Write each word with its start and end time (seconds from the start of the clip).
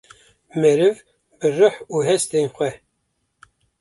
Meriv 0.61 0.95
bi 1.39 1.47
rih 1.57 1.77
û 1.95 1.95
hestin 2.09 2.47
xwe 2.55 2.69